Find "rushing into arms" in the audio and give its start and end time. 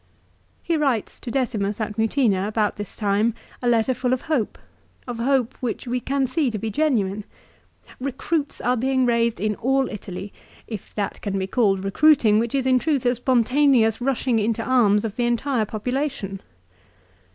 14.01-15.05